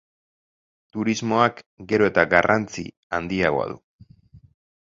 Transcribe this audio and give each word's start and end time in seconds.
Turismoak 0.95 1.61
gero 1.93 2.09
eta 2.13 2.25
garrantzi 2.33 2.87
handiagoa 3.19 3.71
du. 3.75 3.79